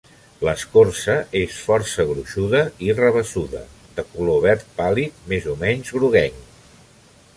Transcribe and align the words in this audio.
L'escorça 0.45 1.17
és 1.41 1.57
força 1.65 2.05
gruixuda 2.11 2.61
i 2.87 2.89
rabassuda, 3.01 3.61
de 3.99 4.07
color 4.15 4.43
verd 4.47 4.65
pàl·lid 4.81 5.21
més 5.35 5.47
o 5.53 5.59
menys 5.65 5.97
groguenc. 5.99 6.57